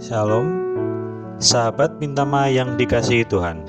Shalom, 0.00 0.48
sahabat 1.36 2.00
Bintama 2.00 2.48
yang 2.48 2.80
dikasihi 2.80 3.20
Tuhan. 3.28 3.60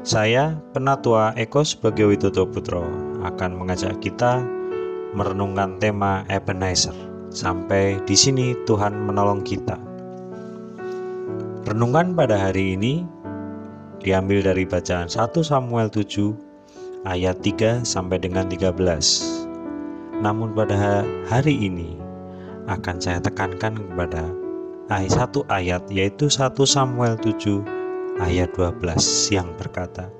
Saya, 0.00 0.56
Penatua 0.72 1.36
Eko 1.36 1.60
sebagai 1.60 2.08
Widodo 2.08 2.48
Putro, 2.48 2.88
akan 3.20 3.60
mengajak 3.60 4.00
kita 4.00 4.40
merenungkan 5.12 5.76
tema 5.76 6.24
Ebenezer. 6.32 6.96
Sampai 7.28 8.00
di 8.08 8.16
sini 8.16 8.56
Tuhan 8.64 8.96
menolong 8.96 9.44
kita. 9.44 9.76
Renungan 11.68 12.16
pada 12.16 12.48
hari 12.48 12.72
ini 12.72 13.04
diambil 14.00 14.40
dari 14.40 14.64
bacaan 14.64 15.12
1 15.12 15.36
Samuel 15.44 15.92
7 15.92 16.32
ayat 17.04 17.44
3 17.44 17.84
sampai 17.84 18.16
dengan 18.24 18.48
13. 18.48 18.72
Namun 20.16 20.56
pada 20.56 21.04
hari 21.28 21.60
ini 21.60 22.00
akan 22.72 22.96
saya 22.96 23.20
tekankan 23.20 23.76
kepada 23.76 24.41
satu 24.88 25.46
ayat 25.52 25.86
yaitu 25.92 26.26
1 26.30 26.54
Samuel 26.66 27.18
7 27.20 27.62
ayat 28.22 28.50
12 28.54 28.80
yang 29.34 29.48
berkata 29.56 30.10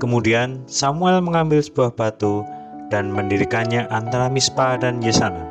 Kemudian 0.00 0.64
Samuel 0.68 1.24
mengambil 1.24 1.60
sebuah 1.60 1.92
batu 1.96 2.44
dan 2.92 3.08
mendirikannya 3.08 3.88
antara 3.88 4.28
Mispa 4.28 4.76
dan 4.76 5.00
Yesana. 5.00 5.46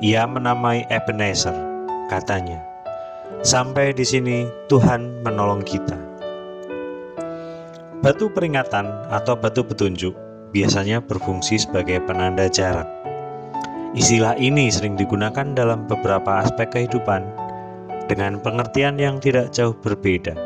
Ia 0.00 0.24
menamai 0.24 0.84
Ebenezer, 0.88 1.54
katanya. 2.08 2.60
Sampai 3.40 3.96
di 3.96 4.04
sini 4.04 4.44
Tuhan 4.68 5.24
menolong 5.24 5.64
kita. 5.64 5.96
Batu 8.00 8.32
peringatan 8.32 8.88
atau 9.12 9.36
batu 9.36 9.60
petunjuk 9.60 10.16
biasanya 10.56 11.04
berfungsi 11.04 11.60
sebagai 11.60 12.00
penanda 12.04 12.48
jarak. 12.48 12.88
Istilah 13.90 14.38
ini 14.38 14.70
sering 14.70 14.94
digunakan 14.94 15.42
dalam 15.50 15.90
beberapa 15.90 16.46
aspek 16.46 16.70
kehidupan 16.70 17.26
dengan 18.06 18.38
pengertian 18.38 18.94
yang 19.02 19.18
tidak 19.18 19.50
jauh 19.50 19.74
berbeda, 19.74 20.38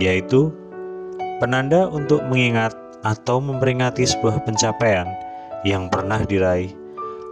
yaitu 0.00 0.48
penanda 1.44 1.88
untuk 1.92 2.24
mengingat 2.32 2.72
atau 3.04 3.40
memperingati 3.40 4.08
sebuah 4.08 4.44
pencapaian 4.48 5.08
yang 5.64 5.92
pernah 5.92 6.24
diraih 6.24 6.72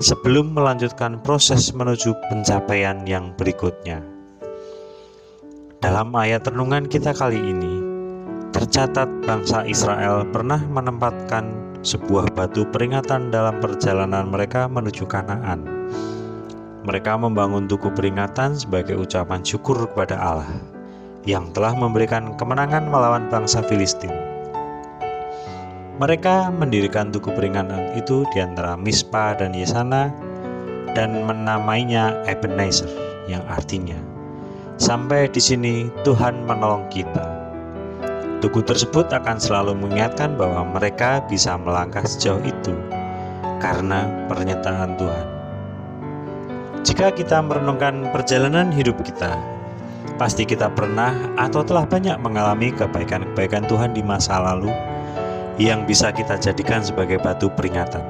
sebelum 0.04 0.52
melanjutkan 0.52 1.20
proses 1.24 1.72
menuju 1.72 2.12
pencapaian 2.28 3.04
yang 3.08 3.32
berikutnya. 3.36 4.04
Dalam 5.80 6.12
ayat 6.12 6.44
renungan 6.44 6.90
kita 6.92 7.16
kali 7.16 7.38
ini, 7.38 7.80
tercatat 8.52 9.06
bangsa 9.24 9.64
Israel 9.64 10.26
pernah 10.28 10.58
menempatkan 10.60 11.67
sebuah 11.82 12.34
batu 12.34 12.66
peringatan 12.68 13.30
dalam 13.30 13.62
perjalanan 13.62 14.30
mereka 14.30 14.66
menuju 14.66 15.06
Kanaan. 15.06 15.62
Mereka 16.86 17.20
membangun 17.20 17.68
tugu 17.68 17.92
peringatan 17.92 18.56
sebagai 18.56 18.96
ucapan 18.96 19.44
syukur 19.44 19.86
kepada 19.92 20.16
Allah 20.16 20.52
yang 21.28 21.52
telah 21.52 21.76
memberikan 21.76 22.32
kemenangan 22.40 22.88
melawan 22.88 23.28
bangsa 23.28 23.60
Filistin. 23.66 24.14
Mereka 25.98 26.54
mendirikan 26.54 27.10
tugu 27.10 27.34
peringatan 27.34 27.98
itu 27.98 28.22
di 28.30 28.38
antara 28.38 28.78
Mispa 28.78 29.34
dan 29.34 29.52
Yesana 29.52 30.14
dan 30.94 31.26
menamainya 31.26 32.24
Ebenezer 32.24 32.88
yang 33.28 33.42
artinya 33.50 33.98
Sampai 34.78 35.26
di 35.26 35.42
sini 35.42 35.90
Tuhan 36.06 36.46
menolong 36.46 36.86
kita. 36.86 37.37
Tugu 38.38 38.62
tersebut 38.62 39.10
akan 39.10 39.42
selalu 39.42 39.74
mengingatkan 39.74 40.38
bahwa 40.38 40.62
mereka 40.78 41.18
bisa 41.26 41.58
melangkah 41.58 42.06
sejauh 42.06 42.38
itu 42.46 42.70
karena 43.58 44.06
pernyataan 44.30 44.94
Tuhan. 44.94 45.26
Jika 46.86 47.10
kita 47.18 47.42
merenungkan 47.42 48.14
perjalanan 48.14 48.70
hidup 48.70 49.02
kita, 49.02 49.34
pasti 50.22 50.46
kita 50.46 50.70
pernah 50.70 51.18
atau 51.34 51.66
telah 51.66 51.82
banyak 51.82 52.14
mengalami 52.22 52.70
kebaikan-kebaikan 52.78 53.66
Tuhan 53.66 53.90
di 53.90 54.06
masa 54.06 54.38
lalu 54.38 54.70
yang 55.58 55.82
bisa 55.82 56.14
kita 56.14 56.38
jadikan 56.38 56.86
sebagai 56.86 57.18
batu 57.18 57.50
peringatan. 57.50 58.06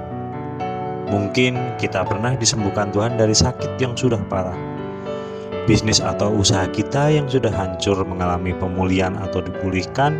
Mungkin 1.08 1.80
kita 1.80 2.04
pernah 2.04 2.36
disembuhkan 2.36 2.92
Tuhan 2.92 3.16
dari 3.16 3.32
sakit 3.32 3.80
yang 3.80 3.96
sudah 3.96 4.20
parah 4.28 4.77
bisnis 5.68 6.00
atau 6.00 6.32
usaha 6.32 6.64
kita 6.72 7.12
yang 7.12 7.28
sudah 7.28 7.52
hancur 7.52 8.00
mengalami 8.08 8.56
pemulihan 8.56 9.12
atau 9.20 9.44
dipulihkan, 9.44 10.16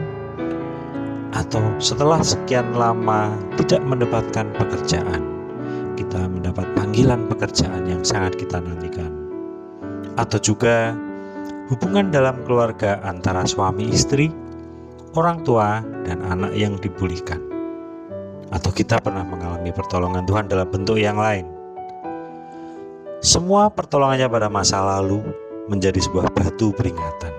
atau 1.32 1.64
setelah 1.80 2.20
sekian 2.20 2.76
lama 2.76 3.32
tidak 3.56 3.80
mendapatkan 3.88 4.44
pekerjaan, 4.60 5.24
kita 5.96 6.28
mendapat 6.28 6.68
panggilan 6.76 7.24
pekerjaan 7.32 7.88
yang 7.88 8.04
sangat 8.04 8.36
kita 8.36 8.60
nantikan, 8.60 9.08
atau 10.20 10.36
juga 10.36 10.92
hubungan 11.72 12.12
dalam 12.12 12.44
keluarga 12.44 13.00
antara 13.08 13.48
suami 13.48 13.88
istri, 13.88 14.28
orang 15.16 15.40
tua, 15.48 15.80
dan 16.04 16.20
anak 16.28 16.52
yang 16.52 16.76
dipulihkan, 16.76 17.40
atau 18.52 18.68
kita 18.68 19.00
pernah 19.00 19.24
mengalami 19.24 19.72
pertolongan 19.72 20.28
Tuhan 20.28 20.52
dalam 20.52 20.68
bentuk 20.68 21.00
yang 21.00 21.16
lain 21.16 21.57
semua 23.18 23.66
pertolongannya 23.66 24.30
pada 24.30 24.46
masa 24.46 24.78
lalu 24.78 25.18
menjadi 25.66 25.98
sebuah 25.98 26.30
batu 26.38 26.70
peringatan 26.70 27.34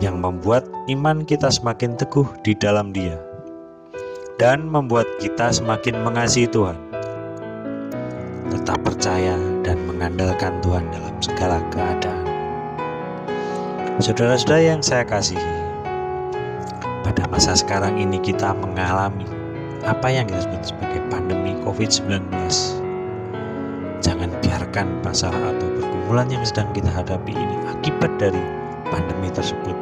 yang 0.00 0.16
membuat 0.16 0.64
iman 0.88 1.28
kita 1.28 1.52
semakin 1.52 1.92
teguh 1.92 2.24
di 2.40 2.56
dalam 2.56 2.96
Dia 2.96 3.20
dan 4.40 4.64
membuat 4.64 5.04
kita 5.20 5.52
semakin 5.52 5.92
mengasihi 6.00 6.48
Tuhan. 6.48 6.78
Tetap 8.48 8.80
percaya 8.80 9.36
dan 9.60 9.76
mengandalkan 9.84 10.56
Tuhan 10.64 10.88
dalam 10.88 11.12
segala 11.20 11.60
keadaan. 11.68 12.24
Saudara-saudara 14.00 14.72
yang 14.72 14.80
saya 14.80 15.04
kasihi, 15.04 15.52
pada 17.04 17.28
masa 17.28 17.52
sekarang 17.52 18.00
ini 18.00 18.16
kita 18.24 18.56
mengalami 18.56 19.28
apa 19.84 20.08
yang 20.08 20.24
disebut 20.32 20.72
sebagai 20.72 21.04
pandemi 21.12 21.52
COVID-19 21.66 22.32
Biarkan 24.68 25.00
masalah 25.00 25.56
atau 25.56 25.64
pergumulan 25.80 26.28
yang 26.28 26.44
sedang 26.44 26.68
kita 26.76 26.92
hadapi 26.92 27.32
ini 27.32 27.56
akibat 27.72 28.12
dari 28.20 28.36
pandemi 28.92 29.32
tersebut. 29.32 29.72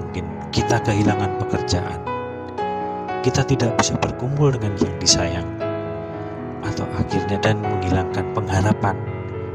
Mungkin 0.00 0.24
kita 0.56 0.80
kehilangan 0.88 1.36
pekerjaan, 1.36 2.00
kita 3.20 3.44
tidak 3.44 3.76
bisa 3.76 3.92
berkumpul 4.00 4.56
dengan 4.56 4.72
yang 4.80 4.96
disayang, 5.04 5.44
atau 6.64 6.88
akhirnya 6.96 7.36
dan 7.44 7.60
menghilangkan 7.60 8.24
pengharapan, 8.32 8.96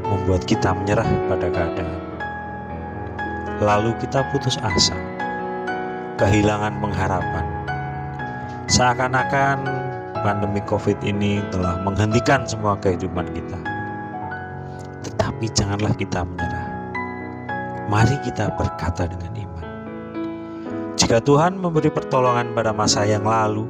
membuat 0.06 0.46
kita 0.46 0.78
menyerah 0.78 1.10
pada 1.26 1.50
keadaan. 1.50 1.98
Lalu 3.58 3.98
kita 3.98 4.22
putus 4.30 4.62
asa, 4.62 4.94
kehilangan 6.22 6.78
pengharapan, 6.78 7.50
seakan-akan 8.70 9.66
pandemi 10.22 10.62
COVID 10.70 11.02
ini 11.02 11.42
telah 11.50 11.82
menghentikan 11.82 12.46
semua 12.46 12.78
kehidupan 12.78 13.26
kita. 13.34 13.69
Tetapi 15.30 15.46
janganlah 15.54 15.94
kita 15.94 16.26
menyerah. 16.26 16.68
Mari 17.86 18.18
kita 18.26 18.50
berkata 18.58 19.06
dengan 19.06 19.30
iman. 19.38 19.66
Jika 20.98 21.22
Tuhan 21.22 21.54
memberi 21.54 21.86
pertolongan 21.86 22.50
pada 22.50 22.74
masa 22.74 23.06
yang 23.06 23.22
lalu, 23.22 23.62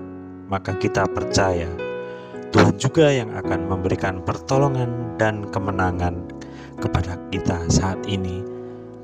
maka 0.49 0.73
kita 0.81 1.05
percaya 1.13 1.69
Tuhan 2.49 2.81
juga 2.81 3.13
yang 3.13 3.37
akan 3.37 3.69
memberikan 3.69 4.25
pertolongan 4.25 5.21
dan 5.21 5.53
kemenangan 5.53 6.25
kepada 6.81 7.21
kita 7.29 7.69
saat 7.69 8.01
ini 8.09 8.41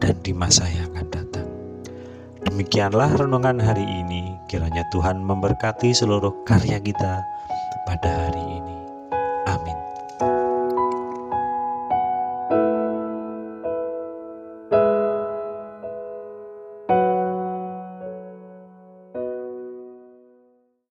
dan 0.01 0.17
di 0.25 0.33
masa 0.33 0.65
yang 0.65 0.89
akan 0.97 1.13
datang. 1.13 1.49
Demikianlah 2.41 3.21
renungan 3.21 3.61
hari 3.61 3.85
ini. 3.85 4.33
Kiranya 4.49 4.81
Tuhan 4.97 5.21
memberkati 5.21 5.93
seluruh 5.93 6.33
karya 6.49 6.81
kita 6.81 7.21
pada 7.85 8.33
hari 8.33 8.41
ini. 8.41 8.76